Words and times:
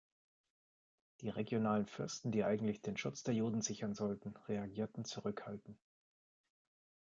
Die 1.19 1.29
regionalen 1.29 1.85
Fürsten, 1.85 2.31
die 2.31 2.43
eigentlich 2.43 2.81
den 2.81 2.97
Schutz 2.97 3.21
der 3.21 3.35
Juden 3.35 3.61
sichern 3.61 3.93
sollten, 3.93 4.35
reagierten 4.47 5.05
zurückhaltend. 5.05 5.77